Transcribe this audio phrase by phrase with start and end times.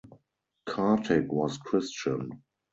[0.65, 2.41] Kartik was Christian.